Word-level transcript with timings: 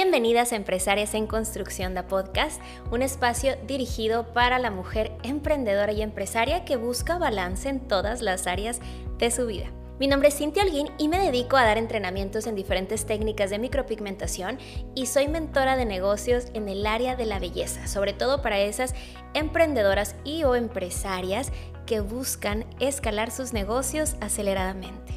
Bienvenidas 0.00 0.52
a 0.52 0.56
Empresarias 0.56 1.12
en 1.14 1.26
Construcción 1.26 1.92
de 1.92 2.04
Podcast, 2.04 2.62
un 2.92 3.02
espacio 3.02 3.56
dirigido 3.66 4.32
para 4.32 4.60
la 4.60 4.70
mujer 4.70 5.10
emprendedora 5.24 5.90
y 5.90 6.02
empresaria 6.02 6.64
que 6.64 6.76
busca 6.76 7.18
balance 7.18 7.68
en 7.68 7.80
todas 7.80 8.22
las 8.22 8.46
áreas 8.46 8.78
de 9.18 9.32
su 9.32 9.46
vida. 9.46 9.72
Mi 9.98 10.06
nombre 10.06 10.28
es 10.28 10.36
Cintia 10.36 10.62
Holguín 10.62 10.86
y 10.98 11.08
me 11.08 11.18
dedico 11.18 11.56
a 11.56 11.64
dar 11.64 11.78
entrenamientos 11.78 12.46
en 12.46 12.54
diferentes 12.54 13.06
técnicas 13.06 13.50
de 13.50 13.58
micropigmentación 13.58 14.58
y 14.94 15.06
soy 15.06 15.26
mentora 15.26 15.76
de 15.76 15.84
negocios 15.84 16.46
en 16.54 16.68
el 16.68 16.86
área 16.86 17.16
de 17.16 17.26
la 17.26 17.40
belleza, 17.40 17.88
sobre 17.88 18.12
todo 18.12 18.40
para 18.40 18.60
esas 18.60 18.94
emprendedoras 19.34 20.14
y 20.22 20.44
o 20.44 20.54
empresarias 20.54 21.50
que 21.86 21.98
buscan 21.98 22.66
escalar 22.78 23.32
sus 23.32 23.52
negocios 23.52 24.14
aceleradamente. 24.20 25.12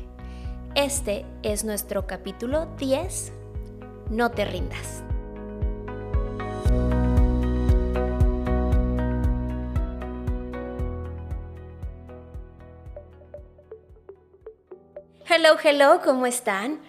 Este 0.74 1.24
es 1.44 1.64
nuestro 1.64 2.08
capítulo 2.08 2.66
10. 2.80 3.41
No 4.12 4.30
te 4.30 4.44
rindas. 4.44 5.02
Hello, 15.30 15.56
hello, 15.64 16.02
¿cómo 16.04 16.26
están? 16.26 16.82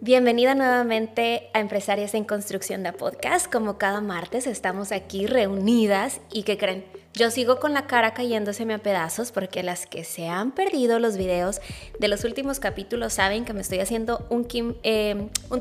Bienvenida 0.00 0.56
nuevamente 0.56 1.50
a 1.54 1.60
Empresarias 1.60 2.14
en 2.14 2.24
Construcción 2.24 2.82
de 2.82 2.92
Podcast. 2.92 3.50
Como 3.50 3.78
cada 3.78 4.00
martes 4.00 4.48
estamos 4.48 4.90
aquí 4.90 5.28
reunidas 5.28 6.20
y 6.32 6.42
que 6.42 6.58
creen, 6.58 6.84
yo 7.14 7.30
sigo 7.30 7.60
con 7.60 7.72
la 7.72 7.86
cara 7.86 8.12
cayéndoseme 8.12 8.74
a 8.74 8.78
pedazos 8.78 9.30
porque 9.30 9.62
las 9.62 9.86
que 9.86 10.02
se 10.02 10.28
han 10.28 10.50
perdido 10.50 10.98
los 10.98 11.16
videos 11.16 11.60
de 12.00 12.08
los 12.08 12.24
últimos 12.24 12.58
capítulos 12.58 13.12
saben 13.12 13.44
que 13.44 13.52
me 13.52 13.60
estoy 13.60 13.78
haciendo 13.78 14.26
un, 14.30 14.44
kim, 14.44 14.74
eh, 14.82 15.28
un 15.48 15.60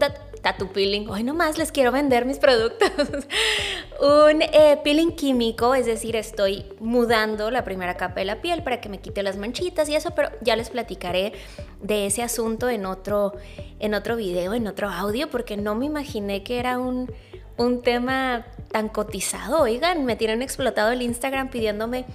peeling. 0.73 1.08
Hoy 1.09 1.23
nomás 1.23 1.59
les 1.59 1.72
quiero 1.72 1.91
vender 1.91 2.25
mis 2.25 2.39
productos. 2.39 2.89
un 4.02 4.41
eh, 4.41 4.80
peeling 4.83 5.11
químico, 5.11 5.75
es 5.75 5.86
decir, 5.86 6.16
estoy 6.16 6.66
mudando 6.80 7.52
la 7.52 7.63
primera 7.63 7.95
capa 7.97 8.22
de 8.22 8.25
la 8.25 8.41
piel 8.41 8.63
para 8.63 8.81
que 8.81 8.89
me 8.89 9.00
quite 9.00 9.22
las 9.22 9.38
manchitas 9.38 9.88
y 9.89 9.95
eso, 9.95 10.11
pero 10.16 10.30
ya 10.41 10.56
les 10.56 10.72
platicaré 10.72 11.33
de 11.81 12.08
ese 12.08 12.23
asunto 12.23 12.67
en 12.67 12.88
otro, 12.88 13.33
en 13.80 13.94
otro 13.94 14.16
video, 14.16 14.56
en 14.56 14.66
otro 14.66 14.89
audio, 14.89 15.30
porque 15.30 15.56
no 15.56 15.75
me 15.75 15.85
imaginé 15.85 16.41
que 16.44 16.58
era 16.59 16.80
un 16.80 17.11
un 17.58 17.81
tema 17.81 18.45
tan 18.73 18.89
cotizado. 18.89 19.61
Oigan, 19.61 20.03
me 20.03 20.17
tienen 20.17 20.41
explotado 20.41 20.91
el 20.91 21.03
Instagram 21.03 21.49
pidiéndome 21.49 22.05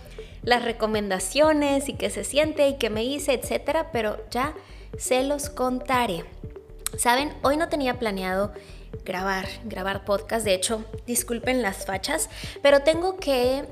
las 0.42 0.64
recomendaciones 0.64 1.88
y 1.88 1.94
qué 1.94 2.10
se 2.10 2.24
siente 2.24 2.68
y 2.68 2.76
qué 2.76 2.90
me 2.90 3.04
hice, 3.04 3.32
etcétera, 3.32 3.90
pero 3.92 4.18
ya 4.30 4.54
se 4.98 5.22
los 5.22 5.48
contaré. 5.48 6.24
Saben, 6.96 7.32
hoy 7.42 7.56
no 7.56 7.68
tenía 7.68 7.98
planeado 7.98 8.52
grabar, 9.04 9.46
grabar 9.64 10.04
podcast, 10.04 10.44
de 10.44 10.54
hecho, 10.54 10.84
disculpen 11.06 11.62
las 11.62 11.86
fachas, 11.86 12.28
pero 12.60 12.80
tengo 12.80 13.16
que 13.16 13.64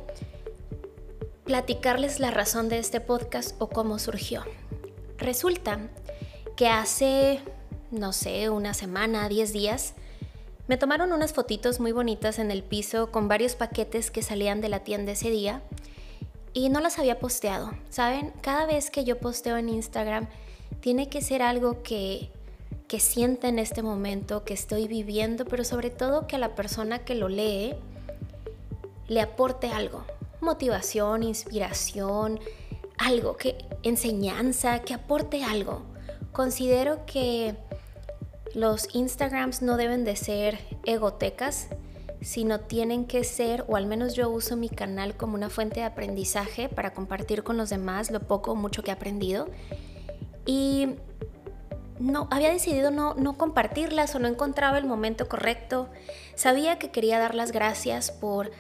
platicarles 1.45 2.21
la 2.21 2.31
razón 2.31 2.69
de 2.69 2.79
este 2.79 3.01
podcast 3.01 3.57
o 3.59 3.69
cómo 3.69 3.99
surgió. 3.99 4.45
Resulta 5.19 5.81
que 6.57 6.69
hace, 6.69 7.41
no 7.91 8.13
sé, 8.13 8.49
una 8.49 8.75
semana, 8.75 9.29
10 9.29 9.53
días, 9.53 9.95
me 10.69 10.77
tomaron 10.77 11.13
unas 11.13 11.33
fotitos 11.33 11.79
muy 11.79 11.93
bonitas 11.93 12.39
en 12.39 12.51
el 12.51 12.63
piso 12.63 13.11
con 13.13 13.29
varios 13.29 13.55
paquetes 13.55 14.11
que 14.11 14.23
salían 14.23 14.61
de 14.61 14.69
la 14.69 14.81
tienda 14.81 15.13
ese 15.13 15.31
día 15.31 15.63
y 16.53 16.69
no 16.71 16.81
las 16.81 16.99
había 16.99 17.19
posteado. 17.19 17.73
¿Saben? 17.89 18.33
Cada 18.41 18.67
vez 18.67 18.91
que 18.91 19.05
yo 19.05 19.19
posteo 19.19 19.57
en 19.57 19.69
Instagram 19.69 20.29
tiene 20.81 21.09
que 21.09 21.21
ser 21.21 21.43
algo 21.43 21.83
que, 21.83 22.31
que 22.89 22.99
sienta 22.99 23.49
en 23.49 23.59
este 23.59 23.83
momento, 23.83 24.45
que 24.45 24.55
estoy 24.55 24.89
viviendo, 24.89 25.45
pero 25.45 25.65
sobre 25.65 25.91
todo 25.91 26.27
que 26.27 26.37
a 26.37 26.39
la 26.39 26.55
persona 26.55 27.01
que 27.01 27.15
lo 27.15 27.29
lee 27.29 27.75
le 29.07 29.21
aporte 29.21 29.69
algo. 29.69 30.05
Motivación, 30.41 31.23
inspiración, 31.23 32.41
algo, 32.99 33.37
que 33.37 33.57
enseñanza, 33.83 34.81
que 34.81 34.95
aporte 34.95 35.45
algo. 35.45 35.83
Considero 36.33 37.07
que 37.07 37.55
los 38.57 38.89
Instagrams 38.95 39.61
no 39.61 39.77
deben 39.77 40.05
de 40.05 40.17
ser 40.17 40.59
egotecas, 40.87 41.69
sino 42.23 42.61
tienen 42.61 43.05
que 43.05 43.23
ser, 43.23 43.67
o 43.69 43.77
al 43.77 43.85
menos 43.85 44.15
yo 44.15 44.31
uso 44.31 44.57
mi 44.57 44.71
canal 44.71 45.15
como 45.15 45.35
una 45.35 45.51
fuente 45.51 45.81
de 45.81 45.87
aprendizaje 45.87 46.71
para 46.71 46.95
compartir 46.95 47.43
con 47.43 47.59
los 47.59 47.69
demás 47.69 48.11
lo 48.11 48.21
poco 48.21 48.53
o 48.53 48.55
mucho 48.55 48.83
que 48.83 48.91
he 48.91 48.95
aprendido. 48.95 49.51
Y 50.47 50.95
no, 51.99 52.29
había 52.31 52.51
decidido 52.51 52.91
no, 52.91 53.13
no 53.13 53.37
compartirlas 53.37 54.15
o 54.15 54.21
no 54.21 54.27
encontraba 54.27 54.79
el 54.79 54.87
momento 54.87 55.29
correcto. 55.29 55.91
Sabía 56.35 56.79
que 56.79 56.91
quería 56.91 57.19
dar 57.19 57.35
las 57.35 57.53
gracias 57.53 58.11
por 58.11 58.51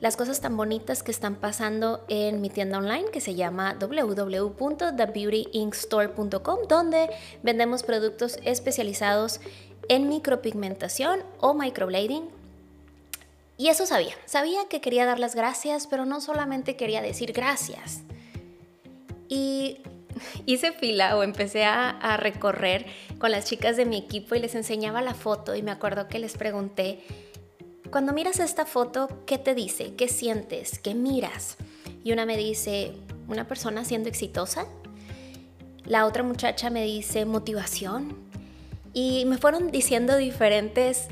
las 0.00 0.16
cosas 0.16 0.40
tan 0.40 0.56
bonitas 0.56 1.02
que 1.02 1.10
están 1.10 1.34
pasando 1.34 2.04
en 2.08 2.40
mi 2.40 2.48
tienda 2.50 2.78
online 2.78 3.10
que 3.12 3.20
se 3.20 3.34
llama 3.34 3.76
www.thebeautyinkstore.com 3.80 6.58
donde 6.68 7.10
vendemos 7.42 7.82
productos 7.82 8.38
especializados 8.44 9.40
en 9.88 10.08
micropigmentación 10.08 11.24
o 11.40 11.54
microblading. 11.54 12.28
Y 13.56 13.68
eso 13.68 13.86
sabía, 13.86 14.14
sabía 14.24 14.68
que 14.68 14.80
quería 14.80 15.04
dar 15.04 15.18
las 15.18 15.34
gracias, 15.34 15.88
pero 15.88 16.04
no 16.04 16.20
solamente 16.20 16.76
quería 16.76 17.02
decir 17.02 17.32
gracias. 17.32 18.02
Y 19.28 19.78
hice 20.46 20.70
fila 20.72 21.16
o 21.16 21.24
empecé 21.24 21.64
a, 21.64 21.90
a 21.90 22.16
recorrer 22.16 22.86
con 23.18 23.32
las 23.32 23.46
chicas 23.46 23.76
de 23.76 23.84
mi 23.84 23.98
equipo 23.98 24.36
y 24.36 24.38
les 24.38 24.54
enseñaba 24.54 25.02
la 25.02 25.14
foto 25.14 25.56
y 25.56 25.62
me 25.62 25.72
acuerdo 25.72 26.06
que 26.06 26.20
les 26.20 26.36
pregunté, 26.36 27.00
cuando 27.90 28.12
miras 28.12 28.40
esta 28.40 28.66
foto, 28.66 29.08
¿qué 29.26 29.38
te 29.38 29.54
dice? 29.54 29.94
¿Qué 29.94 30.08
sientes? 30.08 30.78
¿Qué 30.78 30.94
miras? 30.94 31.56
Y 32.04 32.12
una 32.12 32.26
me 32.26 32.36
dice, 32.36 32.92
una 33.28 33.46
persona 33.46 33.84
siendo 33.84 34.08
exitosa. 34.08 34.66
La 35.84 36.06
otra 36.06 36.22
muchacha 36.22 36.70
me 36.70 36.84
dice 36.84 37.24
motivación. 37.24 38.16
Y 38.92 39.24
me 39.26 39.38
fueron 39.38 39.70
diciendo 39.70 40.16
diferentes 40.16 41.08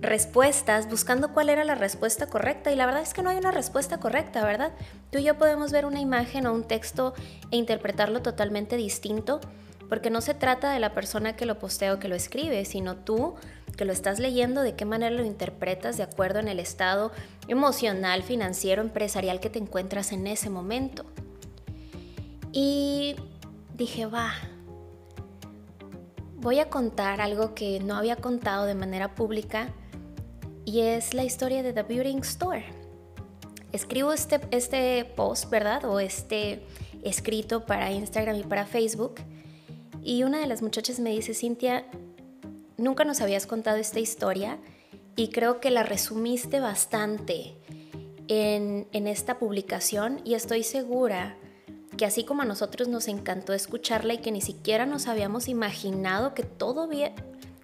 respuestas, 0.00 0.88
buscando 0.90 1.32
cuál 1.32 1.48
era 1.48 1.64
la 1.64 1.74
respuesta 1.74 2.26
correcta. 2.26 2.70
Y 2.72 2.76
la 2.76 2.86
verdad 2.86 3.02
es 3.02 3.14
que 3.14 3.22
no 3.22 3.30
hay 3.30 3.38
una 3.38 3.50
respuesta 3.50 3.98
correcta, 3.98 4.44
¿verdad? 4.44 4.72
Tú 5.10 5.18
y 5.18 5.24
yo 5.24 5.38
podemos 5.38 5.72
ver 5.72 5.86
una 5.86 6.00
imagen 6.00 6.46
o 6.46 6.52
un 6.52 6.64
texto 6.64 7.14
e 7.50 7.56
interpretarlo 7.56 8.22
totalmente 8.22 8.76
distinto, 8.76 9.40
porque 9.88 10.10
no 10.10 10.20
se 10.20 10.34
trata 10.34 10.72
de 10.72 10.80
la 10.80 10.92
persona 10.92 11.36
que 11.36 11.46
lo 11.46 11.58
postea 11.58 11.94
o 11.94 11.98
que 11.98 12.08
lo 12.08 12.16
escribe, 12.16 12.64
sino 12.64 12.96
tú 12.96 13.36
que 13.76 13.84
lo 13.84 13.92
estás 13.92 14.18
leyendo, 14.18 14.62
de 14.62 14.74
qué 14.74 14.84
manera 14.84 15.14
lo 15.14 15.24
interpretas 15.24 15.96
de 15.96 16.02
acuerdo 16.02 16.38
en 16.38 16.48
el 16.48 16.58
estado 16.58 17.12
emocional, 17.48 18.22
financiero, 18.22 18.82
empresarial 18.82 19.40
que 19.40 19.50
te 19.50 19.58
encuentras 19.58 20.12
en 20.12 20.26
ese 20.26 20.50
momento. 20.50 21.04
Y 22.52 23.16
dije, 23.76 24.06
va, 24.06 24.32
voy 26.36 26.58
a 26.58 26.70
contar 26.70 27.20
algo 27.20 27.54
que 27.54 27.80
no 27.80 27.96
había 27.96 28.16
contado 28.16 28.64
de 28.64 28.74
manera 28.74 29.14
pública 29.14 29.68
y 30.64 30.80
es 30.80 31.14
la 31.14 31.24
historia 31.24 31.62
de 31.62 31.72
The 31.72 31.82
Beauty 31.82 32.16
Store. 32.22 32.64
Escribo 33.72 34.12
este, 34.12 34.40
este 34.50 35.04
post, 35.16 35.50
¿verdad? 35.50 35.84
O 35.84 36.00
este 36.00 36.64
escrito 37.02 37.66
para 37.66 37.92
Instagram 37.92 38.36
y 38.36 38.42
para 38.42 38.66
Facebook. 38.66 39.16
Y 40.02 40.22
una 40.22 40.38
de 40.38 40.46
las 40.46 40.62
muchachas 40.62 40.98
me 40.98 41.10
dice, 41.10 41.34
Cintia, 41.34 41.84
nunca 42.76 43.04
nos 43.04 43.20
habías 43.20 43.46
contado 43.46 43.76
esta 43.76 44.00
historia 44.00 44.58
y 45.16 45.28
creo 45.28 45.60
que 45.60 45.70
la 45.70 45.82
resumiste 45.82 46.60
bastante 46.60 47.56
en, 48.28 48.86
esta 48.92 49.38
publicación 49.38 50.20
y 50.24 50.34
estoy 50.34 50.62
segura 50.62 51.36
que 51.96 52.04
así 52.04 52.24
como 52.24 52.42
a 52.42 52.44
nosotros 52.44 52.88
nos 52.88 53.08
encantó 53.08 53.54
escucharla 53.54 54.14
y 54.14 54.18
que 54.18 54.32
ni 54.32 54.40
siquiera 54.40 54.84
nos 54.84 55.06
habíamos 55.06 55.48
imaginado 55.48 56.34
que 56.34 56.42
todo, 56.42 56.88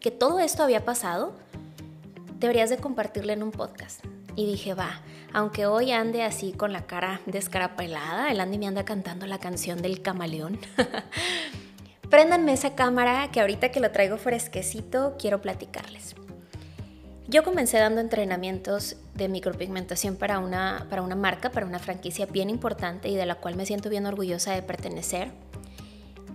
que 0.01 0.11
todo 0.11 0.41
esto 0.41 0.63
había 0.63 0.85
pasado, 0.85 1.35
deberías 2.39 2.71
de 2.71 2.79
compartirla 2.79 3.35
en 3.35 3.43
un 3.43 3.51
podcast. 3.51 4.03
Y 4.35 4.47
dije, 4.47 4.73
va, 4.73 5.03
aunque 5.35 5.67
hoy 5.67 5.93
ande 5.93 6.23
así 6.23 6.53
con 6.53 6.73
la 6.73 6.87
cara 6.87 7.21
descarapelada, 7.27 8.31
el 8.31 8.41
Andy 8.41 8.57
me 8.57 8.67
anda 8.67 8.87
cantando 8.87 9.27
la 9.27 9.39
canción 9.39 9.83
del 9.83 10.01
camaleón. 10.01 10.59
Préndanme 12.13 12.53
esa 12.53 12.75
cámara 12.75 13.31
que 13.33 13.41
ahorita 13.41 13.71
que 13.71 13.81
lo 13.81 13.91
traigo 13.91 14.19
fresquecito 14.19 15.17
quiero 15.19 15.41
platicarles. 15.41 16.15
Yo 17.27 17.43
comencé 17.43 17.79
dando 17.79 18.03
entrenamientos 18.03 18.97
de 19.15 19.29
micropigmentación 19.31 20.17
para 20.17 20.39
una, 20.39 20.89
para 20.91 21.01
una 21.01 21.17
marca, 21.17 21.49
para 21.53 21.65
una 21.65 21.79
franquicia 21.79 22.27
bien 22.27 22.51
importante 22.51 23.09
y 23.09 23.17
de 23.17 23.25
la 23.25 23.37
cual 23.37 23.57
me 23.57 23.65
siento 23.65 23.89
bien 23.89 24.05
orgullosa 24.05 24.53
de 24.53 24.61
pertenecer. 24.61 25.31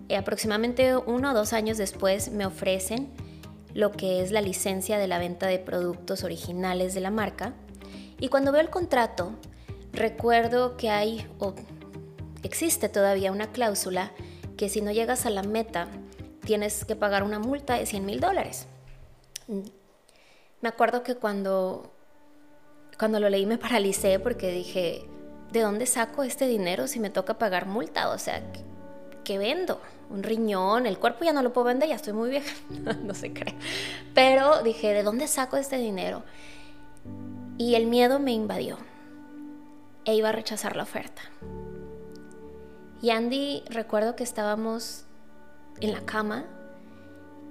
Eh, 0.10 0.18
aproximadamente 0.18 0.98
uno 0.98 1.30
o 1.30 1.34
dos 1.36 1.54
años 1.54 1.78
después 1.78 2.32
me 2.32 2.48
ofrecen 2.48 3.12
lo 3.76 3.92
que 3.92 4.24
es 4.24 4.32
la 4.32 4.42
licencia 4.42 4.98
de 4.98 5.08
la 5.08 5.20
venta 5.20 5.46
de 5.46 5.60
productos 5.60 6.24
originales 6.24 6.96
de 6.96 7.02
la 7.02 7.12
marca. 7.12 7.54
Y 8.20 8.30
cuando 8.30 8.52
veo 8.52 8.62
el 8.62 8.72
contrato, 8.72 9.34
recuerdo 9.94 10.76
que 10.76 10.90
hay 10.90 11.28
o 11.38 11.54
existe 12.42 12.90
todavía 12.90 13.32
una 13.32 13.52
cláusula 13.52 14.12
que 14.58 14.70
si 14.70 14.82
no 14.82 14.92
llegas 14.92 15.26
a 15.26 15.30
la 15.30 15.44
meta 15.44 15.88
tienes 16.44 16.86
que 16.86 16.96
pagar 16.96 17.24
una 17.24 17.40
multa 17.40 17.76
de 17.76 17.86
100 17.86 18.06
mil 18.06 18.20
dólares. 18.20 18.68
Me 20.62 20.70
acuerdo 20.70 21.04
que 21.04 21.16
cuando, 21.16 21.92
cuando 22.98 23.20
lo 23.20 23.30
leí 23.30 23.46
me 23.46 23.58
paralicé 23.58 24.20
porque 24.20 24.52
dije, 24.52 25.06
¿de 25.52 25.62
dónde 25.62 25.86
saco 25.86 26.24
este 26.24 26.48
dinero 26.48 26.88
si 26.88 27.00
me 27.00 27.10
toca 27.10 27.38
pagar 27.38 27.68
multa? 27.68 28.10
O 28.10 28.18
sea, 28.18 28.42
¿qué, 29.24 29.38
vendo? 29.38 29.80
Un 30.10 30.24
riñón, 30.24 30.86
el 30.86 31.00
cuerpo 31.00 31.26
ya 31.26 31.34
no 31.34 31.44
lo 31.44 31.52
puedo 31.52 31.68
vender, 31.68 31.90
ya 31.90 31.96
estoy 31.96 32.14
muy 32.14 32.30
vieja, 32.30 32.54
no 33.04 33.14
se 33.14 33.34
cree. 33.34 33.56
Pero 34.14 34.64
dije, 34.64 34.94
¿de 34.94 35.04
dónde 35.04 35.28
saco 35.28 35.58
este 35.58 35.78
dinero? 35.78 36.24
Y 37.58 37.76
el 37.76 37.88
miedo 37.88 38.20
me 38.20 38.32
invadió 38.32 38.78
e 40.06 40.16
iba 40.16 40.30
a 40.30 40.32
rechazar 40.32 40.78
la 40.78 40.84
oferta. 40.84 41.22
Y 43.02 43.12
Andy, 43.12 43.64
recuerdo 43.70 44.16
que 44.16 44.24
estábamos 44.24 45.04
en 45.80 45.92
la 45.92 46.02
cama 46.02 46.46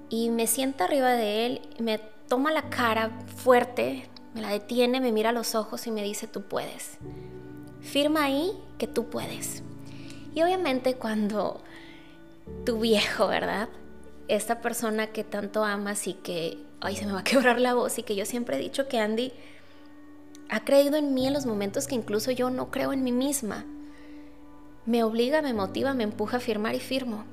y 0.09 0.29
me 0.29 0.47
sienta 0.47 0.85
arriba 0.85 1.11
de 1.13 1.45
él, 1.45 1.61
me 1.79 1.99
toma 2.27 2.51
la 2.51 2.69
cara 2.69 3.11
fuerte, 3.35 4.09
me 4.33 4.41
la 4.41 4.49
detiene, 4.49 4.99
me 4.99 5.11
mira 5.11 5.31
los 5.31 5.55
ojos 5.55 5.87
y 5.87 5.91
me 5.91 6.03
dice, 6.03 6.27
tú 6.27 6.43
puedes. 6.43 6.97
Firma 7.81 8.25
ahí 8.25 8.51
que 8.77 8.87
tú 8.87 9.09
puedes. 9.09 9.63
Y 10.33 10.43
obviamente 10.43 10.95
cuando 10.95 11.61
tu 12.65 12.79
viejo, 12.79 13.27
¿verdad? 13.27 13.69
Esta 14.27 14.61
persona 14.61 15.07
que 15.07 15.23
tanto 15.23 15.63
amas 15.63 16.07
y 16.07 16.13
que, 16.13 16.57
ay, 16.81 16.95
se 16.95 17.05
me 17.05 17.13
va 17.13 17.19
a 17.19 17.23
quebrar 17.23 17.59
la 17.59 17.73
voz 17.73 17.97
y 17.97 18.03
que 18.03 18.15
yo 18.15 18.25
siempre 18.25 18.57
he 18.57 18.59
dicho 18.59 18.87
que 18.87 18.99
Andy 18.99 19.31
ha 20.49 20.63
creído 20.63 20.97
en 20.97 21.13
mí 21.13 21.27
en 21.27 21.33
los 21.33 21.45
momentos 21.45 21.87
que 21.87 21.95
incluso 21.95 22.31
yo 22.31 22.49
no 22.49 22.71
creo 22.71 22.93
en 22.93 23.03
mí 23.03 23.11
misma. 23.11 23.65
Me 24.87 25.03
obliga, 25.03 25.41
me 25.41 25.53
motiva, 25.53 25.93
me 25.93 26.05
empuja 26.05 26.37
a 26.37 26.39
firmar 26.39 26.73
y 26.73 26.79
firmo. 26.79 27.25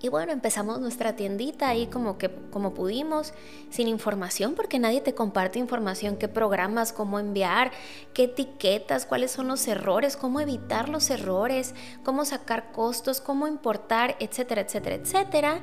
Y 0.00 0.08
bueno, 0.08 0.32
empezamos 0.32 0.80
nuestra 0.80 1.16
tiendita 1.16 1.68
ahí 1.68 1.88
como 1.88 2.18
que 2.18 2.30
como 2.50 2.72
pudimos, 2.72 3.34
sin 3.70 3.88
información, 3.88 4.54
porque 4.54 4.78
nadie 4.78 5.00
te 5.00 5.14
comparte 5.14 5.58
información, 5.58 6.16
qué 6.16 6.28
programas, 6.28 6.92
cómo 6.92 7.18
enviar, 7.18 7.72
qué 8.14 8.24
etiquetas, 8.24 9.06
cuáles 9.06 9.32
son 9.32 9.48
los 9.48 9.66
errores, 9.66 10.16
cómo 10.16 10.40
evitar 10.40 10.88
los 10.88 11.10
errores, 11.10 11.74
cómo 12.04 12.24
sacar 12.24 12.70
costos, 12.70 13.20
cómo 13.20 13.48
importar, 13.48 14.16
etcétera, 14.20 14.60
etcétera, 14.62 14.96
etcétera. 14.96 15.60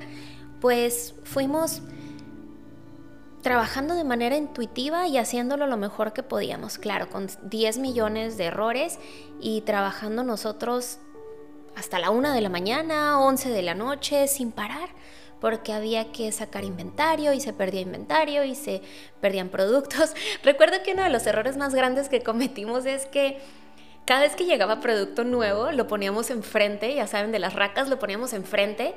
Pues 0.60 1.16
fuimos 1.24 1.82
trabajando 3.42 3.96
de 3.96 4.04
manera 4.04 4.36
intuitiva 4.36 5.08
y 5.08 5.18
haciéndolo 5.18 5.68
lo 5.68 5.78
mejor 5.78 6.14
que 6.14 6.24
podíamos, 6.24 6.78
claro, 6.78 7.10
con 7.10 7.28
10 7.44 7.78
millones 7.78 8.38
de 8.38 8.46
errores 8.46 9.00
y 9.40 9.62
trabajando 9.62 10.24
nosotros 10.24 11.00
hasta 11.76 12.00
la 12.00 12.10
1 12.10 12.34
de 12.34 12.42
la 12.42 12.50
mañana, 12.50 13.20
11 13.22 13.50
de 13.50 13.62
la 13.62 13.76
noche, 13.76 14.28
sin 14.28 14.52
parar, 14.52 14.90
porque 15.40 15.72
había 15.72 16.12
que 16.12 16.32
sacar 16.34 16.66
inventario 16.66 17.32
y 17.32 17.40
se 17.40 17.54
perdía 17.54 17.82
inventario 17.82 18.44
y 18.44 18.56
se 18.56 18.82
perdían 19.22 19.50
productos. 19.50 20.14
Recuerdo 20.44 20.84
que 20.84 20.94
uno 20.94 21.04
de 21.04 21.10
los 21.10 21.26
errores 21.26 21.56
más 21.56 21.74
grandes 21.74 22.10
que 22.10 22.22
cometimos 22.22 22.86
es 22.86 23.06
que 23.06 23.40
cada 24.06 24.22
vez 24.22 24.36
que 24.36 24.46
llegaba 24.46 24.82
producto 24.82 25.24
nuevo 25.24 25.72
lo 25.72 25.88
poníamos 25.88 26.30
enfrente, 26.32 26.94
ya 26.94 27.08
saben, 27.08 27.32
de 27.32 27.40
las 27.40 27.54
racas 27.54 27.88
lo 27.88 28.00
poníamos 28.00 28.34
enfrente, 28.34 28.96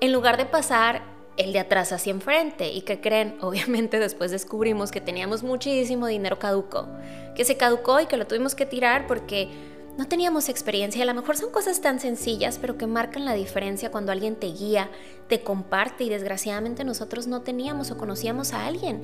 en 0.00 0.12
lugar 0.12 0.38
de 0.38 0.46
pasar 0.46 1.02
el 1.36 1.52
de 1.52 1.58
atrás 1.60 1.92
hacia 1.92 2.10
enfrente. 2.10 2.72
¿Y 2.72 2.82
que 2.82 3.00
creen? 3.00 3.36
Obviamente 3.40 3.98
después 3.98 4.30
descubrimos 4.30 4.90
que 4.90 5.00
teníamos 5.00 5.42
muchísimo 5.42 6.06
dinero 6.06 6.38
caduco, 6.38 6.86
que 7.34 7.44
se 7.44 7.56
caducó 7.56 8.00
y 8.00 8.06
que 8.06 8.16
lo 8.16 8.26
tuvimos 8.26 8.54
que 8.54 8.66
tirar 8.66 9.06
porque 9.06 9.48
no 9.96 10.08
teníamos 10.08 10.48
experiencia. 10.48 11.02
A 11.02 11.06
lo 11.06 11.14
mejor 11.14 11.36
son 11.36 11.50
cosas 11.50 11.80
tan 11.80 12.00
sencillas, 12.00 12.58
pero 12.58 12.78
que 12.78 12.86
marcan 12.86 13.24
la 13.24 13.34
diferencia 13.34 13.90
cuando 13.90 14.12
alguien 14.12 14.36
te 14.36 14.46
guía, 14.46 14.90
te 15.28 15.42
comparte 15.42 16.04
y 16.04 16.08
desgraciadamente 16.08 16.84
nosotros 16.84 17.26
no 17.26 17.42
teníamos 17.42 17.90
o 17.90 17.98
conocíamos 17.98 18.52
a 18.52 18.66
alguien 18.66 19.02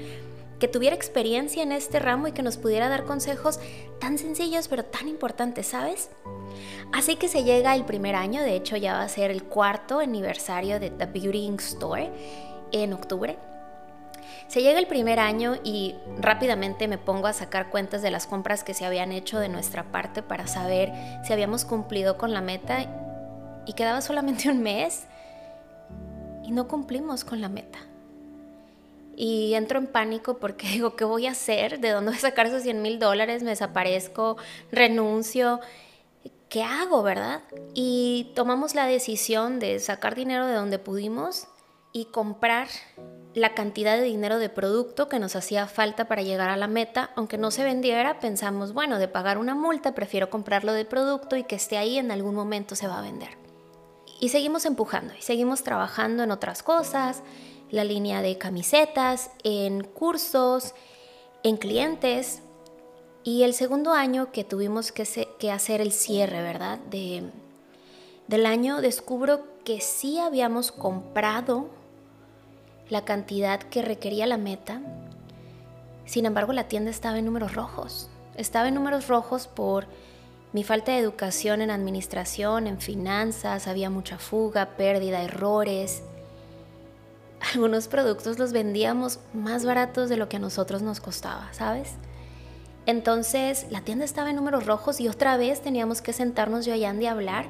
que 0.58 0.68
tuviera 0.68 0.96
experiencia 0.96 1.62
en 1.62 1.72
este 1.72 1.98
ramo 1.98 2.28
y 2.28 2.32
que 2.32 2.42
nos 2.42 2.56
pudiera 2.56 2.88
dar 2.88 3.04
consejos 3.04 3.60
tan 4.00 4.18
sencillos 4.18 4.68
pero 4.68 4.84
tan 4.84 5.08
importantes, 5.08 5.68
¿sabes? 5.68 6.10
Así 6.92 7.16
que 7.16 7.28
se 7.28 7.44
llega 7.44 7.74
el 7.74 7.84
primer 7.84 8.14
año, 8.14 8.42
de 8.42 8.56
hecho 8.56 8.76
ya 8.76 8.94
va 8.94 9.02
a 9.02 9.08
ser 9.08 9.30
el 9.30 9.44
cuarto 9.44 10.00
aniversario 10.00 10.80
de 10.80 10.90
The 10.90 11.06
Beauty 11.06 11.54
Store 11.58 12.10
en 12.72 12.92
octubre. 12.92 13.38
Se 14.48 14.62
llega 14.62 14.78
el 14.78 14.86
primer 14.86 15.20
año 15.20 15.56
y 15.62 15.94
rápidamente 16.18 16.88
me 16.88 16.96
pongo 16.96 17.26
a 17.26 17.34
sacar 17.34 17.68
cuentas 17.68 18.00
de 18.00 18.10
las 18.10 18.26
compras 18.26 18.64
que 18.64 18.72
se 18.72 18.86
habían 18.86 19.12
hecho 19.12 19.38
de 19.38 19.50
nuestra 19.50 19.84
parte 19.84 20.22
para 20.22 20.46
saber 20.46 20.90
si 21.24 21.34
habíamos 21.34 21.66
cumplido 21.66 22.16
con 22.16 22.32
la 22.32 22.40
meta 22.40 22.86
y 23.66 23.74
quedaba 23.74 24.00
solamente 24.00 24.48
un 24.48 24.62
mes 24.62 25.06
y 26.44 26.50
no 26.50 26.66
cumplimos 26.66 27.24
con 27.24 27.42
la 27.42 27.50
meta. 27.50 27.78
Y 29.20 29.54
entro 29.54 29.80
en 29.80 29.88
pánico 29.88 30.38
porque 30.38 30.68
digo, 30.72 30.94
¿qué 30.94 31.04
voy 31.04 31.26
a 31.26 31.32
hacer? 31.32 31.80
¿De 31.80 31.90
dónde 31.90 32.12
voy 32.12 32.18
a 32.18 32.20
sacar 32.20 32.46
esos 32.46 32.62
100 32.62 32.80
mil 32.80 33.00
dólares? 33.00 33.42
¿Me 33.42 33.50
desaparezco? 33.50 34.36
¿Renuncio? 34.70 35.58
¿Qué 36.48 36.62
hago, 36.62 37.02
verdad? 37.02 37.42
Y 37.74 38.30
tomamos 38.36 38.76
la 38.76 38.86
decisión 38.86 39.58
de 39.58 39.80
sacar 39.80 40.14
dinero 40.14 40.46
de 40.46 40.54
donde 40.54 40.78
pudimos 40.78 41.48
y 41.92 42.04
comprar 42.04 42.68
la 43.34 43.54
cantidad 43.54 43.96
de 43.96 44.04
dinero 44.04 44.38
de 44.38 44.50
producto 44.50 45.08
que 45.08 45.18
nos 45.18 45.34
hacía 45.34 45.66
falta 45.66 46.06
para 46.06 46.22
llegar 46.22 46.48
a 46.50 46.56
la 46.56 46.68
meta, 46.68 47.10
aunque 47.16 47.38
no 47.38 47.50
se 47.50 47.64
vendiera, 47.64 48.20
pensamos, 48.20 48.72
bueno, 48.72 49.00
de 49.00 49.08
pagar 49.08 49.38
una 49.38 49.56
multa, 49.56 49.96
prefiero 49.96 50.30
comprarlo 50.30 50.72
de 50.72 50.84
producto 50.84 51.36
y 51.36 51.42
que 51.42 51.56
esté 51.56 51.76
ahí 51.76 51.98
en 51.98 52.12
algún 52.12 52.36
momento 52.36 52.76
se 52.76 52.86
va 52.86 53.00
a 53.00 53.02
vender. 53.02 53.30
Y 54.20 54.28
seguimos 54.28 54.64
empujando 54.64 55.12
y 55.18 55.22
seguimos 55.22 55.64
trabajando 55.64 56.22
en 56.22 56.30
otras 56.30 56.62
cosas, 56.62 57.22
la 57.70 57.84
línea 57.84 58.22
de 58.22 58.38
camisetas, 58.38 59.30
en 59.44 59.84
cursos, 59.84 60.74
en 61.42 61.56
clientes. 61.56 62.42
Y 63.24 63.42
el 63.42 63.54
segundo 63.54 63.92
año 63.92 64.32
que 64.32 64.44
tuvimos 64.44 64.92
que, 64.92 65.50
hacer 65.50 65.80
el 65.80 65.92
cierre, 65.92 66.42
¿verdad? 66.42 66.78
De, 66.90 67.24
del 68.26 68.46
año 68.46 68.80
descubro 68.80 69.42
que 69.64 69.80
sí 69.80 70.18
habíamos 70.18 70.72
comprado 70.72 71.68
la 72.88 73.04
cantidad 73.04 73.60
que 73.60 73.82
requería 73.82 74.26
la 74.26 74.38
meta. 74.38 74.80
Sin 76.06 76.24
embargo, 76.24 76.52
la 76.52 76.68
tienda 76.68 76.90
estaba 76.90 77.18
en 77.18 77.26
números 77.26 77.54
rojos. 77.54 78.08
Estaba 78.34 78.68
en 78.68 78.74
números 78.74 79.08
rojos 79.08 79.46
por 79.46 79.86
mi 80.52 80.64
falta 80.64 80.92
de 80.92 80.98
educación 80.98 81.60
en 81.60 81.70
administración, 81.70 82.66
en 82.66 82.80
finanzas, 82.80 83.66
había 83.66 83.90
mucha 83.90 84.18
fuga, 84.18 84.76
pérdida, 84.78 85.22
errores. 85.22 86.02
Algunos 87.54 87.88
productos 87.88 88.38
los 88.38 88.52
vendíamos 88.52 89.20
más 89.32 89.64
baratos 89.64 90.08
de 90.08 90.16
lo 90.16 90.28
que 90.28 90.36
a 90.36 90.40
nosotros 90.40 90.82
nos 90.82 91.00
costaba, 91.00 91.48
¿sabes? 91.52 91.94
Entonces 92.86 93.66
la 93.70 93.82
tienda 93.82 94.04
estaba 94.04 94.30
en 94.30 94.36
números 94.36 94.66
rojos 94.66 95.00
y 95.00 95.08
otra 95.08 95.36
vez 95.36 95.60
teníamos 95.60 96.00
que 96.00 96.12
sentarnos 96.12 96.64
yo 96.64 96.74
y 96.74 96.84
Andy 96.84 97.06
a 97.06 97.12
hablar 97.12 97.46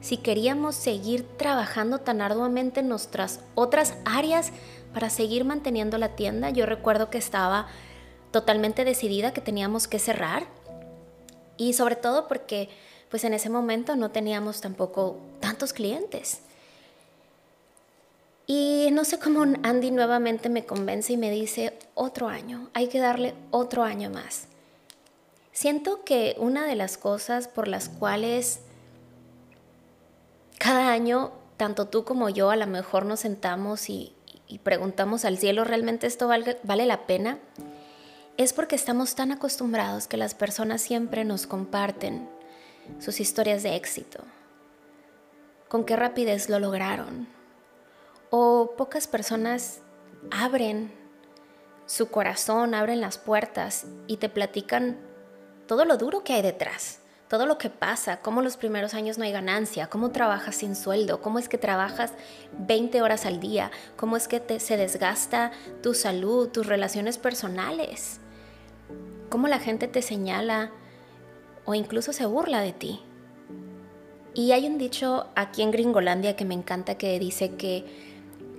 si 0.00 0.18
queríamos 0.18 0.74
seguir 0.74 1.26
trabajando 1.38 2.00
tan 2.00 2.20
arduamente 2.20 2.80
en 2.80 2.88
nuestras 2.88 3.40
otras 3.54 3.94
áreas 4.04 4.52
para 4.92 5.08
seguir 5.08 5.44
manteniendo 5.44 5.96
la 5.96 6.16
tienda. 6.16 6.50
Yo 6.50 6.66
recuerdo 6.66 7.08
que 7.08 7.18
estaba 7.18 7.68
totalmente 8.30 8.84
decidida 8.84 9.32
que 9.32 9.40
teníamos 9.40 9.88
que 9.88 9.98
cerrar 9.98 10.46
y 11.56 11.72
sobre 11.72 11.96
todo 11.96 12.28
porque 12.28 12.68
pues 13.08 13.24
en 13.24 13.32
ese 13.32 13.48
momento 13.48 13.96
no 13.96 14.10
teníamos 14.10 14.60
tampoco 14.60 15.20
tantos 15.40 15.72
clientes. 15.72 16.40
Y 18.46 18.88
no 18.92 19.04
sé 19.04 19.18
cómo 19.18 19.42
Andy 19.62 19.90
nuevamente 19.90 20.48
me 20.48 20.66
convence 20.66 21.12
y 21.12 21.16
me 21.16 21.30
dice, 21.30 21.78
otro 21.94 22.28
año, 22.28 22.68
hay 22.74 22.88
que 22.88 23.00
darle 23.00 23.34
otro 23.50 23.84
año 23.84 24.10
más. 24.10 24.48
Siento 25.52 26.04
que 26.04 26.34
una 26.38 26.66
de 26.66 26.74
las 26.74 26.98
cosas 26.98 27.48
por 27.48 27.68
las 27.68 27.88
cuales 27.88 28.60
cada 30.58 30.90
año, 30.90 31.30
tanto 31.56 31.86
tú 31.86 32.04
como 32.04 32.28
yo, 32.28 32.50
a 32.50 32.56
lo 32.56 32.66
mejor 32.66 33.06
nos 33.06 33.20
sentamos 33.20 33.88
y, 33.88 34.14
preguntamos 34.62 35.24
al 35.24 35.38
cielo, 35.38 35.62
¿realmente 35.62 36.06
esto 36.06 36.26
vale, 36.26 36.86
la 36.86 37.06
pena? 37.06 37.38
Es 38.36 38.52
porque 38.52 38.74
estamos 38.74 39.14
tan 39.14 39.30
acostumbrados 39.30 40.06
que 40.06 40.16
las 40.16 40.34
personas 40.34 40.80
siempre 40.80 41.24
nos 41.24 41.46
comparten 41.46 42.28
sus 42.98 43.20
historias 43.20 43.62
de 43.62 43.76
éxito, 43.76 44.24
con 45.68 45.84
qué 45.84 45.96
rapidez 45.96 46.48
lo 46.48 46.58
lograron, 46.58 47.28
o 48.36 48.74
pocas 48.76 49.06
personas 49.06 49.78
abren 50.32 50.90
su 51.86 52.10
corazón, 52.10 52.74
abren 52.74 53.00
las 53.00 53.16
puertas 53.16 53.86
y 54.08 54.16
te 54.16 54.28
platican 54.28 54.98
todo 55.68 55.84
lo 55.84 55.98
duro 55.98 56.24
que 56.24 56.32
hay 56.32 56.42
detrás 56.42 56.98
todo 57.28 57.46
lo 57.46 57.58
que 57.58 57.70
pasa, 57.70 58.20
cómo 58.20 58.42
los 58.42 58.56
primeros 58.56 58.94
años 58.94 59.18
no 59.18 59.24
hay 59.24 59.32
ganancia, 59.32 59.88
cómo 59.88 60.10
trabajas 60.10 60.54
sin 60.54 60.76
sueldo, 60.76 61.20
cómo 61.20 61.40
es 61.40 61.48
que 61.48 61.58
trabajas 61.58 62.12
20 62.58 63.02
horas 63.02 63.26
al 63.26 63.40
día, 63.40 63.72
cómo 63.96 64.16
es 64.16 64.28
que 64.28 64.60
se 64.60 64.76
desgasta 64.76 65.50
tu 65.82 65.94
salud, 65.94 66.50
tus 66.50 66.66
relaciones 66.66 67.18
personales, 67.18 68.20
cómo 69.30 69.48
la 69.48 69.58
gente 69.58 69.88
te 69.88 70.00
señala 70.00 70.70
o 71.64 71.74
incluso 71.74 72.12
se 72.12 72.26
burla 72.26 72.60
de 72.60 72.72
ti. 72.72 73.00
Y 74.34 74.52
hay 74.52 74.66
un 74.66 74.78
dicho 74.78 75.26
aquí 75.34 75.62
en 75.62 75.70
Gringolandia 75.70 76.36
que 76.36 76.44
me 76.44 76.54
encanta 76.54 76.98
que 76.98 77.18
dice 77.18 77.56
que 77.56 78.13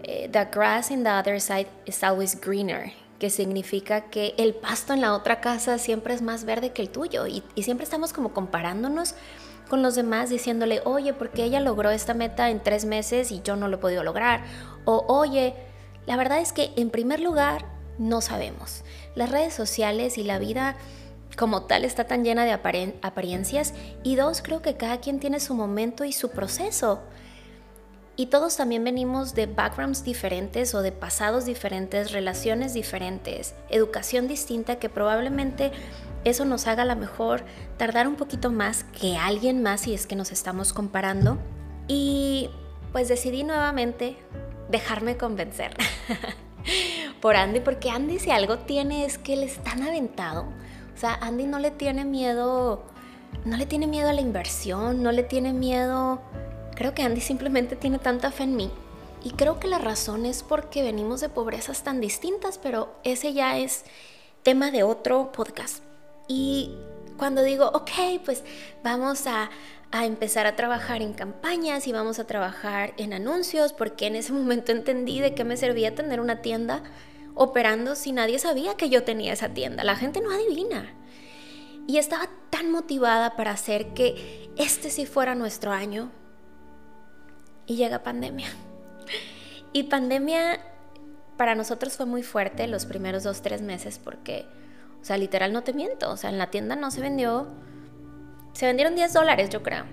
the 0.06 0.48
grass 0.52 0.92
in 0.92 1.04
the 1.04 1.10
other 1.10 1.40
side 1.40 1.68
is 1.86 2.04
always 2.04 2.40
greener, 2.40 2.94
que 3.20 3.30
significa 3.30 4.02
que 4.10 4.34
el 4.38 4.54
pasto 4.54 4.94
en 4.94 5.02
la 5.02 5.14
otra 5.14 5.42
casa 5.42 5.78
siempre 5.78 6.14
es 6.14 6.22
más 6.22 6.46
verde 6.46 6.72
que 6.72 6.82
el 6.82 6.90
tuyo 6.90 7.28
y, 7.28 7.44
y 7.56 7.64
siempre 7.64 7.84
estamos 7.84 8.14
como 8.14 8.34
comparándonos 8.34 9.16
con 9.70 9.82
los 9.82 9.96
demás 9.96 10.30
diciéndole, 10.30 10.82
oye, 10.86 11.14
porque 11.14 11.44
ella 11.44 11.60
logró 11.60 11.90
esta 11.90 12.14
meta 12.14 12.50
en 12.50 12.62
tres 12.62 12.86
meses 12.86 13.32
y 13.32 13.42
yo 13.42 13.56
no 13.56 13.68
lo 13.68 13.78
he 13.78 13.80
podido 13.80 14.04
lograr? 14.04 14.44
O, 14.86 15.06
oye, 15.08 15.56
la 16.06 16.18
verdad 16.18 16.40
es 16.40 16.54
que 16.54 16.72
en 16.76 16.90
primer 16.90 17.20
lugar 17.20 17.66
no 17.98 18.22
sabemos. 18.22 18.84
Las 19.16 19.32
redes 19.32 19.54
sociales 19.54 20.18
y 20.18 20.24
la 20.24 20.40
vida 20.40 20.76
como 21.38 21.64
tal 21.64 21.84
está 21.84 22.06
tan 22.06 22.24
llena 22.24 22.46
de 22.46 22.52
apariencias 22.52 23.74
y 24.04 24.16
dos, 24.16 24.42
creo 24.42 24.62
que 24.62 24.76
cada 24.76 25.00
quien 25.00 25.20
tiene 25.20 25.40
su 25.40 25.54
momento 25.54 26.06
y 26.06 26.14
su 26.14 26.30
proceso. 26.30 27.02
Y 28.18 28.28
todos 28.28 28.56
también 28.56 28.84
venimos 28.84 29.36
de 29.36 29.46
backgrounds 29.46 30.04
diferentes 30.04 30.74
o 30.74 30.82
de 30.82 30.94
pasados 30.94 31.46
diferentes, 31.46 32.14
relaciones 32.14 32.74
diferentes, 32.74 33.56
educación 33.70 34.28
distinta 34.30 34.78
que 34.78 34.88
probablemente 34.88 35.72
eso 36.24 36.46
nos 36.46 36.66
haga 36.68 36.84
a 36.84 36.86
lo 36.86 36.96
mejor 36.96 37.44
tardar 37.78 38.08
un 38.08 38.16
poquito 38.16 38.52
más 38.52 38.86
que 38.86 39.18
alguien 39.18 39.62
más 39.62 39.82
si 39.82 39.94
es 39.94 40.08
que 40.08 40.16
nos 40.16 40.32
estamos 40.32 40.72
comparando. 40.72 41.38
Y 41.88 42.50
pues 42.94 43.10
decidí 43.10 43.44
nuevamente 43.44 44.18
dejarme 44.70 45.18
convencer 45.18 45.76
por 47.22 47.36
Andy, 47.36 47.60
porque 47.60 47.90
Andy 47.90 48.20
si 48.20 48.32
algo 48.32 48.60
tiene 48.60 49.06
es 49.06 49.18
que 49.18 49.34
él 49.34 49.44
es 49.44 49.60
aventado. 49.66 50.44
O 50.96 50.98
sea, 50.98 51.16
Andy 51.16 51.46
no 51.46 51.60
le 51.60 51.72
tiene 51.72 52.06
miedo, 52.06 52.86
no 53.44 53.58
le 53.58 53.66
tiene 53.66 53.88
miedo 53.88 54.10
a 54.10 54.14
la 54.14 54.22
inversión, 54.22 55.04
no 55.04 55.12
le 55.12 55.24
tiene 55.24 55.52
miedo... 55.52 56.22
Creo 56.76 56.94
que 56.94 57.04
Andy 57.04 57.22
simplemente 57.22 57.76
tiene 57.76 58.00
tanta 58.00 58.32
fe 58.32 58.44
en 58.44 58.56
mí. 58.56 58.70
Y 59.24 59.32
creo 59.32 59.60
que 59.60 59.68
la 59.68 59.80
razón 59.80 60.26
es 60.26 60.44
porque 60.44 60.84
venimos 60.84 61.20
de 61.20 61.30
pobrezas 61.30 61.84
tan 61.84 62.00
distintas, 62.00 62.60
pero 62.60 62.94
ese 63.04 63.34
ya 63.34 63.58
es 63.58 63.84
tema 64.44 64.70
de 64.70 64.84
otro 64.84 65.32
podcast. 65.32 65.84
Y 66.28 66.76
cuando 67.18 67.42
digo, 67.42 67.72
ok, 67.74 68.22
pues 68.24 68.44
vamos 68.84 69.26
a, 69.26 69.50
empezar 69.92 70.46
a 70.46 70.58
trabajar 70.58 71.02
en 71.02 71.14
campañas 71.14 71.88
y 71.88 71.94
vamos 71.94 72.20
a 72.20 72.28
trabajar 72.28 72.94
en 72.98 73.14
anuncios, 73.14 73.72
porque 73.72 74.08
en 74.08 74.18
ese 74.18 74.34
momento 74.34 74.72
entendí 74.72 75.22
de 75.22 75.34
qué 75.34 75.44
me 75.44 75.58
servía 75.58 75.96
tener 75.96 76.20
una 76.20 76.42
tienda 76.42 76.84
operando 77.34 77.96
si 77.96 78.12
nadie 78.12 78.38
sabía 78.38 78.76
que 78.76 78.90
yo 78.90 79.04
tenía 79.04 79.34
esa 79.34 79.50
tienda. 79.50 79.84
La 79.84 79.96
gente 79.96 80.22
no 80.22 80.32
adivina. 80.32 80.94
Y 81.88 81.98
estaba 81.98 82.30
tan 82.50 82.72
motivada 82.72 83.36
para 83.36 83.52
hacer 83.52 83.94
que 83.94 84.52
este 84.58 84.90
sí 84.90 85.06
fuera 85.06 85.34
nuestro 85.34 85.72
año. 85.72 86.12
Y 87.66 87.76
llega 87.76 88.04
pandemia. 88.04 88.48
Y 89.74 89.84
pandemia 89.84 90.60
para 91.38 91.56
nosotros 91.56 91.98
fue 91.98 92.06
muy 92.06 92.24
fuerte 92.24 92.68
los 92.68 92.86
primeros 92.86 93.24
dos, 93.24 93.42
tres 93.42 93.62
meses 93.62 94.00
porque 94.02 94.46
o 95.06 95.08
sea, 95.08 95.20
literal 95.20 95.54
no 95.54 95.62
te 95.62 95.72
miento. 95.72 96.10
O 96.10 96.18
sea, 96.18 96.32
en 96.32 96.40
la 96.40 96.50
tienda 96.50 96.76
no 96.76 96.90
se 96.90 97.00
vendió. 97.00 97.46
Se 98.54 98.66
vendieron 98.66 98.96
10 98.96 99.14
dólares, 99.14 99.52
yo 99.52 99.62
creo. 99.62 99.86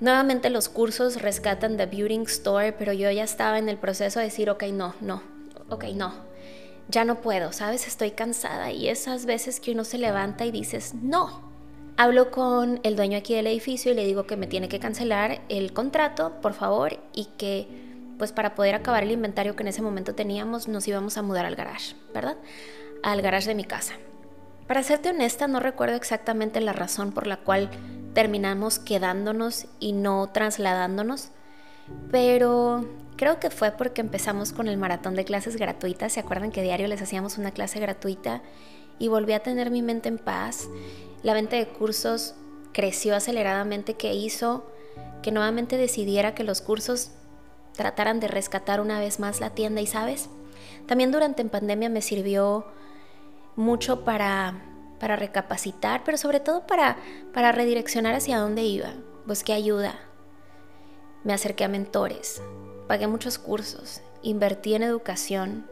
Nuevamente 0.00 0.48
los 0.48 0.70
cursos 0.70 1.20
rescatan 1.20 1.76
The 1.76 1.84
Beauty 1.84 2.22
Store, 2.22 2.72
pero 2.72 2.94
yo 2.94 3.10
ya 3.10 3.22
estaba 3.22 3.58
en 3.58 3.68
el 3.68 3.76
proceso 3.76 4.18
de 4.18 4.24
decir, 4.24 4.48
ok, 4.48 4.62
no, 4.72 4.94
no, 5.02 5.22
ok, 5.68 5.84
no. 5.94 6.14
Ya 6.88 7.04
no 7.04 7.20
puedo, 7.20 7.52
¿sabes? 7.52 7.86
Estoy 7.86 8.12
cansada. 8.12 8.72
Y 8.72 8.88
esas 8.88 9.26
veces 9.26 9.60
que 9.60 9.72
uno 9.72 9.84
se 9.84 9.98
levanta 9.98 10.46
y 10.46 10.50
dices, 10.50 10.94
no. 10.94 11.49
Hablo 12.02 12.30
con 12.30 12.80
el 12.82 12.96
dueño 12.96 13.18
aquí 13.18 13.34
del 13.34 13.46
edificio 13.46 13.92
y 13.92 13.94
le 13.94 14.06
digo 14.06 14.24
que 14.24 14.38
me 14.38 14.46
tiene 14.46 14.70
que 14.70 14.78
cancelar 14.80 15.42
el 15.50 15.74
contrato, 15.74 16.32
por 16.40 16.54
favor, 16.54 16.98
y 17.12 17.26
que 17.36 17.68
pues 18.16 18.32
para 18.32 18.54
poder 18.54 18.74
acabar 18.74 19.02
el 19.02 19.10
inventario 19.10 19.54
que 19.54 19.62
en 19.64 19.68
ese 19.68 19.82
momento 19.82 20.14
teníamos 20.14 20.66
nos 20.66 20.88
íbamos 20.88 21.18
a 21.18 21.22
mudar 21.22 21.44
al 21.44 21.56
garage, 21.56 21.94
¿verdad? 22.14 22.38
al 23.02 23.20
garage 23.20 23.48
de 23.48 23.54
mi 23.54 23.64
casa. 23.64 23.96
Para 24.66 24.82
serte 24.82 25.10
honesta, 25.10 25.46
no 25.46 25.60
recuerdo 25.60 25.94
exactamente 25.94 26.62
la 26.62 26.72
razón 26.72 27.12
por 27.12 27.26
la 27.26 27.36
cual 27.36 27.68
terminamos 28.14 28.78
quedándonos 28.78 29.66
y 29.78 29.92
no 29.92 30.26
trasladándonos, 30.32 31.28
pero 32.10 32.88
creo 33.16 33.38
que 33.40 33.50
fue 33.50 33.72
porque 33.72 34.00
empezamos 34.00 34.54
con 34.54 34.68
el 34.68 34.78
maratón 34.78 35.16
de 35.16 35.26
clases 35.26 35.56
gratuitas. 35.56 36.14
¿Se 36.14 36.20
acuerdan 36.20 36.50
que 36.50 36.62
diario 36.62 36.88
les 36.88 37.02
hacíamos 37.02 37.36
una 37.36 37.50
clase 37.50 37.78
gratuita? 37.78 38.40
Y 38.98 39.08
volví 39.08 39.34
a 39.34 39.42
tener 39.42 39.70
mi 39.70 39.82
mente 39.82 40.08
en 40.08 40.16
paz. 40.16 40.66
La 41.22 41.34
venta 41.34 41.56
de 41.56 41.68
cursos 41.68 42.34
creció 42.72 43.14
aceleradamente 43.14 43.94
que 43.94 44.14
hizo 44.14 44.64
que 45.22 45.32
nuevamente 45.32 45.76
decidiera 45.76 46.34
que 46.34 46.44
los 46.44 46.60
cursos 46.60 47.10
trataran 47.74 48.20
de 48.20 48.28
rescatar 48.28 48.80
una 48.80 48.98
vez 48.98 49.20
más 49.20 49.40
la 49.40 49.50
tienda 49.50 49.80
y 49.80 49.86
sabes, 49.86 50.28
también 50.86 51.12
durante 51.12 51.42
en 51.42 51.50
pandemia 51.50 51.88
me 51.88 52.02
sirvió 52.02 52.66
mucho 53.56 54.04
para, 54.04 54.62
para 54.98 55.16
recapacitar, 55.16 56.02
pero 56.04 56.16
sobre 56.16 56.40
todo 56.40 56.66
para, 56.66 56.96
para 57.32 57.52
redireccionar 57.52 58.14
hacia 58.14 58.38
dónde 58.38 58.62
iba. 58.62 58.92
Busqué 59.26 59.52
ayuda, 59.52 59.94
me 61.22 61.34
acerqué 61.34 61.64
a 61.64 61.68
mentores, 61.68 62.42
pagué 62.88 63.06
muchos 63.06 63.38
cursos, 63.38 64.00
invertí 64.22 64.74
en 64.74 64.82
educación, 64.82 65.66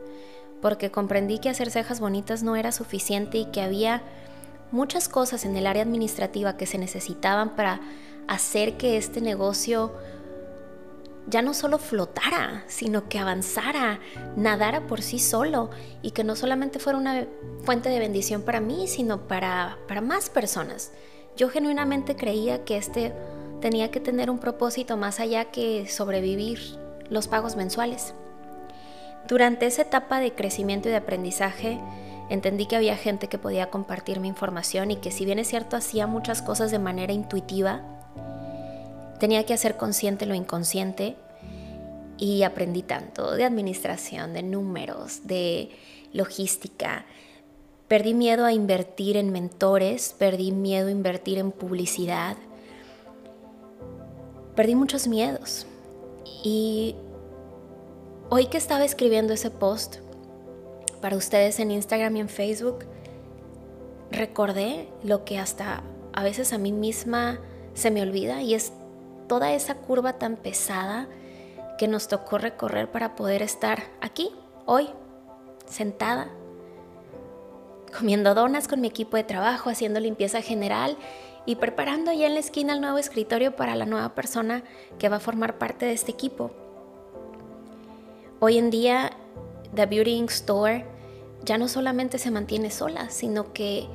porque 0.61 0.91
comprendí 0.91 1.39
que 1.39 1.49
hacer 1.49 1.71
cejas 1.71 2.01
bonitas 2.01 2.43
no 2.43 2.57
era 2.57 2.73
suficiente 2.73 3.39
y 3.39 3.47
que 3.47 3.63
había 3.63 4.03
muchas 4.71 5.09
cosas 5.09 5.45
en 5.45 5.57
el 5.57 5.67
área 5.67 5.83
administrativa 5.83 6.57
que 6.57 6.67
se 6.67 6.79
necesitaban 6.79 7.57
para 7.57 7.81
hacer 8.27 8.77
que 8.77 8.97
este 8.97 9.21
negocio 9.21 9.93
ya 11.27 11.43
no 11.43 11.53
solo 11.53 11.79
flotara, 11.79 12.65
sino 12.69 13.09
que 13.09 13.19
avanzara, 13.19 14.01
nadara 14.37 14.87
por 14.87 15.03
sí 15.03 15.19
solo 15.19 15.71
y 16.01 16.13
que 16.13 16.25
no 16.25 16.37
solamente 16.37 16.79
fuera 16.79 16.99
una 16.99 17.27
fuente 17.65 17.91
de 17.91 17.99
bendición 17.99 18.43
para 18.43 18.61
mí, 18.61 18.89
sino 18.89 19.29
para, 19.29 19.79
para 19.87 20.01
más 20.01 20.31
personas. 20.31 20.93
Yo 21.37 21.51
genuinamente 21.51 22.17
creía 22.17 22.65
que 22.65 22.79
este 22.79 23.13
tenía 23.61 23.91
que 23.91 24.01
tener 24.01 24.31
un 24.31 24.39
propósito 24.39 24.97
más 24.97 25.21
allá 25.21 25.47
que 25.47 25.87
sobrevivir 25.89 26.61
los 27.11 27.29
pagos 27.29 27.57
mensuales. 27.57 28.15
Durante 29.27 29.67
esa 29.67 29.83
etapa 29.83 30.21
de 30.21 30.33
crecimiento 30.33 30.89
y 30.89 30.93
de 30.93 30.99
aprendizaje, 30.99 31.79
entendí 32.29 32.67
que 32.67 32.77
había 32.77 32.97
gente 32.97 33.29
que 33.29 33.39
podía 33.39 33.71
compartir 33.71 34.21
mi 34.21 34.29
información 34.29 34.91
y 34.91 34.97
que 34.97 35.11
si 35.11 35.25
bien 35.25 35.39
es 35.39 35.49
cierto 35.49 35.77
hacía 35.77 36.07
muchas 36.07 36.43
cosas 36.43 36.71
de 36.71 36.79
manera 36.79 37.13
intuitiva, 37.13 37.83
Tenía 39.19 39.45
que 39.45 39.55
hacer 39.55 39.77
consciente 39.77 40.27
lo 40.27 40.35
inconsciente 40.35 41.17
y 42.19 42.43
aprendí 42.45 42.83
tanto 42.83 43.33
de 43.33 43.45
administración, 43.45 44.33
de 44.33 44.43
números, 44.43 45.27
de 45.27 45.71
logística. 46.13 47.05
Perdí 47.89 48.15
miedo 48.15 48.45
a 48.45 48.53
invertir 48.53 49.17
en 49.17 49.33
mentores, 49.33 50.15
perdí 50.17 50.53
miedo 50.53 50.89
a 50.89 50.93
invertir 50.93 51.39
en 51.39 51.51
publicidad. 51.51 52.37
Perdí 54.55 54.75
muchos 54.77 55.09
miedos. 55.09 55.67
Y 56.45 56.95
hoy 58.29 58.47
que 58.47 58.59
estaba 58.59 58.85
escribiendo 58.85 59.33
ese 59.33 59.51
post 59.51 59.97
para 60.99 61.17
ustedes 61.17 61.59
en 61.61 61.71
Instagram 61.71 62.17
y 62.17 62.21
en 62.21 62.29
Facebook, 62.29 62.85
recordé 64.11 64.89
lo 65.03 65.25
que 65.25 65.39
hasta 65.39 65.83
a 66.13 66.23
veces 66.23 66.53
a 66.53 66.59
mí 66.59 66.73
misma 66.73 67.39
se 67.75 67.91
me 67.91 68.03
olvida 68.03 68.43
y 68.43 68.55
es 68.55 68.73
toda 69.29 69.53
esa 69.53 69.77
curva 69.77 70.15
tan 70.15 70.37
pesada 70.37 71.09
que 71.79 71.89
nos 71.89 72.09
tocó 72.09 72.39
recorrer 72.39 72.91
para 72.91 73.15
poder 73.15 73.43
estar 73.43 73.83
aquí, 74.01 74.31
hoy, 74.67 74.89
sentada, 75.67 76.29
comiendo 77.97 78.35
donas 78.35 78.69
con 78.69 78.81
mi 78.81 78.89
equipo 78.89 79.17
de 79.17 79.25
trabajo, 79.25 79.71
haciendo 79.71 80.01
limpieza 80.01 80.43
general 80.43 80.97
y 81.47 81.57
preparando 81.57 82.13
ya 82.13 82.27
en 82.27 82.35
la 82.35 82.41
esquina 82.41 82.73
el 82.73 82.81
nuevo 82.81 82.99
escritorio 82.99 83.55
para 83.55 83.77
la 83.77 83.87
nueva 83.87 84.15
persona 84.15 84.63
que 84.99 85.09
va 85.09 85.17
a 85.17 85.21
formar 85.21 85.57
parte 85.57 85.87
de 85.87 85.93
este 85.93 86.13
equipo. 86.13 86.51
Hoy 88.41 88.59
en 88.59 88.71
día, 88.71 89.13
The 89.75 89.87
Beauty 89.87 90.25
Store 90.29 90.85
ya 91.45 91.59
no 91.59 91.69
solamente 91.69 92.19
se 92.19 92.31
mantiene 92.31 92.71
sola, 92.71 93.11
sino 93.11 93.53
que 93.53 93.87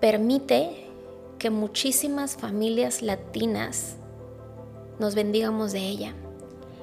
permite 0.00 0.88
que 1.38 1.50
muchísimas 1.50 2.36
familias 2.36 3.02
latinas 3.02 3.96
nos 4.98 5.14
bendigamos 5.14 5.72
de 5.72 5.80
ella. 5.80 6.14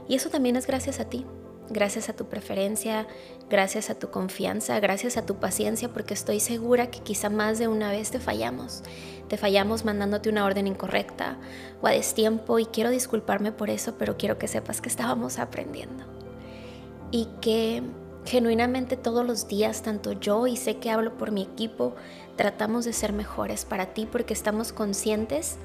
Y 0.08 0.16
eso 0.16 0.30
también 0.30 0.56
es 0.56 0.68
gracias 0.68 1.00
a 1.00 1.06
ti, 1.06 1.26
gracias 1.70 2.10
a 2.10 2.14
tu 2.14 2.26
preferencia, 2.26 3.08
gracias 3.50 3.90
a 3.90 3.96
tu 3.96 4.10
confianza, 4.10 4.80
gracias 4.80 5.18
a 5.18 5.26
tu 5.26 5.36
paciencia, 5.36 5.90
porque 5.90 6.14
estoy 6.14 6.40
segura 6.40 6.92
que 6.92 7.00
quizá 7.00 7.30
más 7.30 7.60
de 7.60 7.68
una 7.68 7.92
vez 7.92 8.12
te 8.12 8.20
fallamos. 8.20 8.84
Te 9.28 9.38
fallamos 9.38 9.86
mandándote 9.86 10.30
una 10.30 10.46
orden 10.46 10.68
incorrecta 10.68 11.38
o 11.82 11.88
a 11.88 11.92
destiempo 11.92 12.58
y 12.60 12.66
quiero 12.66 12.90
disculparme 12.90 13.52
por 13.52 13.70
eso, 13.70 13.96
pero 13.98 14.18
quiero 14.18 14.38
que 14.38 14.48
sepas 14.48 14.82
que 14.82 14.90
estábamos 14.90 15.38
aprendiendo. 15.40 16.19
Y 17.12 17.28
que 17.42 17.82
genuinamente 18.26 18.98
todos 18.98 19.26
los 19.26 19.48
días, 19.48 19.82
tanto 19.82 20.14
yo 20.14 20.48
y 20.48 20.56
sé 20.58 20.78
que 20.78 20.92
hablo 20.92 21.18
por 21.18 21.32
mi 21.32 21.42
equipo, 21.42 21.96
tratamos 22.36 22.86
de 22.86 22.94
ser 22.94 23.14
mejores 23.14 23.66
para 23.66 23.88
ti 23.88 24.08
porque 24.10 24.34
estamos 24.34 24.72
conscientes 24.72 25.58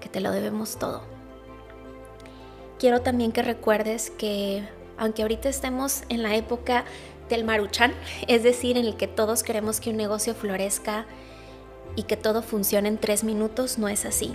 que 0.00 0.08
te 0.08 0.20
lo 0.20 0.30
debemos 0.30 0.78
todo 0.78 1.16
quiero 2.78 3.00
también 3.00 3.32
que 3.32 3.42
recuerdes 3.42 4.10
que 4.10 4.66
aunque 4.98 5.22
ahorita 5.22 5.48
estemos 5.48 6.02
en 6.08 6.22
la 6.22 6.36
época 6.36 6.84
del 7.28 7.44
maruchan, 7.44 7.92
es 8.28 8.42
decir, 8.42 8.76
en 8.76 8.86
el 8.86 8.96
que 8.96 9.06
todos 9.06 9.42
queremos 9.42 9.80
que 9.80 9.90
un 9.90 9.96
negocio 9.96 10.34
florezca 10.34 11.06
y 11.96 12.04
que 12.04 12.16
todo 12.16 12.42
funcione 12.42 12.88
en 12.88 12.98
tres 12.98 13.24
minutos, 13.24 13.78
no 13.78 13.88
es 13.88 14.04
así. 14.04 14.34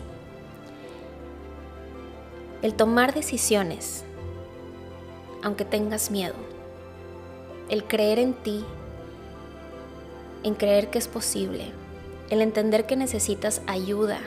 El 2.61 2.75
tomar 2.75 3.13
decisiones, 3.13 4.03
aunque 5.43 5.65
tengas 5.65 6.11
miedo, 6.11 6.35
el 7.69 7.85
creer 7.85 8.19
en 8.19 8.33
ti, 8.33 8.63
en 10.43 10.55
creer 10.55 10.89
que 10.89 10.97
es 10.97 11.07
posible, 11.07 11.71
el 12.29 12.41
entender 12.41 12.85
que 12.85 12.95
necesitas 12.95 13.61
ayuda 13.67 14.19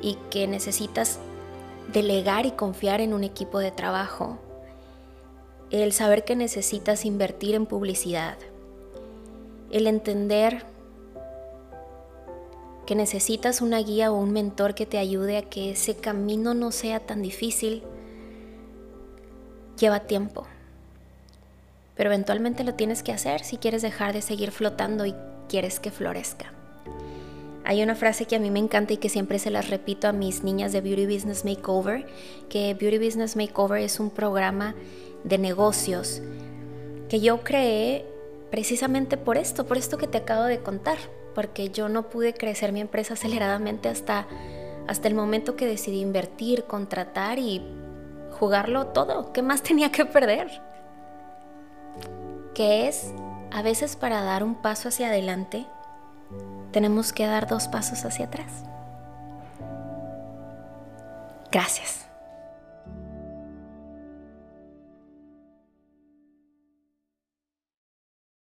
y 0.00 0.16
que 0.30 0.46
necesitas 0.46 1.18
delegar 1.92 2.46
y 2.46 2.52
confiar 2.52 3.00
en 3.00 3.14
un 3.14 3.24
equipo 3.24 3.58
de 3.58 3.70
trabajo, 3.70 4.38
el 5.70 5.92
saber 5.92 6.24
que 6.24 6.36
necesitas 6.36 7.04
invertir 7.04 7.54
en 7.54 7.66
publicidad, 7.66 8.36
el 9.70 9.86
entender 9.86 10.64
que 12.86 12.94
necesitas 12.94 13.60
una 13.60 13.78
guía 13.80 14.10
o 14.10 14.16
un 14.16 14.32
mentor 14.32 14.74
que 14.74 14.86
te 14.86 14.96
ayude 14.96 15.36
a 15.36 15.42
que 15.42 15.72
ese 15.72 15.94
camino 15.94 16.54
no 16.54 16.72
sea 16.72 17.00
tan 17.00 17.20
difícil, 17.20 17.82
lleva 19.78 20.00
tiempo. 20.00 20.46
Pero 21.96 22.10
eventualmente 22.10 22.64
lo 22.64 22.74
tienes 22.74 23.02
que 23.02 23.12
hacer 23.12 23.42
si 23.42 23.56
quieres 23.56 23.82
dejar 23.82 24.12
de 24.12 24.22
seguir 24.22 24.50
flotando 24.50 25.06
y 25.06 25.14
quieres 25.48 25.80
que 25.80 25.90
florezca. 25.90 26.52
Hay 27.64 27.82
una 27.82 27.94
frase 27.94 28.24
que 28.24 28.36
a 28.36 28.38
mí 28.38 28.50
me 28.50 28.60
encanta 28.60 28.94
y 28.94 28.96
que 28.96 29.08
siempre 29.08 29.38
se 29.38 29.50
las 29.50 29.68
repito 29.68 30.08
a 30.08 30.12
mis 30.12 30.42
niñas 30.42 30.72
de 30.72 30.80
Beauty 30.80 31.06
Business 31.06 31.44
Makeover, 31.44 32.06
que 32.48 32.74
Beauty 32.74 32.98
Business 32.98 33.36
Makeover 33.36 33.82
es 33.82 34.00
un 34.00 34.10
programa 34.10 34.74
de 35.24 35.38
negocios 35.38 36.22
que 37.08 37.20
yo 37.20 37.42
creé 37.42 38.06
precisamente 38.50 39.16
por 39.16 39.36
esto, 39.36 39.66
por 39.66 39.76
esto 39.76 39.98
que 39.98 40.06
te 40.06 40.18
acabo 40.18 40.44
de 40.44 40.60
contar, 40.60 40.98
porque 41.34 41.70
yo 41.70 41.88
no 41.88 42.08
pude 42.08 42.32
crecer 42.32 42.72
mi 42.72 42.80
empresa 42.80 43.14
aceleradamente 43.20 43.88
hasta, 43.88 44.26
hasta 44.86 45.08
el 45.08 45.14
momento 45.14 45.56
que 45.56 45.66
decidí 45.66 46.00
invertir, 46.00 46.64
contratar 46.64 47.38
y 47.38 47.62
jugarlo 48.38 48.88
todo. 48.88 49.32
¿Qué 49.32 49.42
más 49.42 49.62
tenía 49.62 49.90
que 49.92 50.04
perder? 50.04 50.62
Que 52.54 52.88
es, 52.88 53.12
a 53.52 53.62
veces 53.62 53.96
para 53.96 54.22
dar 54.22 54.42
un 54.42 54.54
paso 54.54 54.88
hacia 54.88 55.08
adelante, 55.08 55.66
tenemos 56.72 57.12
que 57.12 57.26
dar 57.26 57.46
dos 57.46 57.68
pasos 57.68 58.04
hacia 58.04 58.26
atrás. 58.26 58.64
Gracias. 61.50 62.07